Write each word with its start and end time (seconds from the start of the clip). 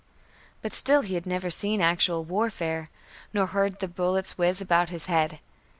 But 0.63 0.73
still 0.73 1.03
he 1.03 1.13
had 1.13 1.27
never 1.27 1.51
seen 1.51 1.79
actual 1.79 2.23
warfare, 2.23 2.89
nor 3.35 3.45
heard 3.45 3.77
the 3.79 3.87
bullets 3.87 4.31
whizz 4.35 4.59
about 4.59 4.89
his 4.89 5.05
head. 5.05 5.39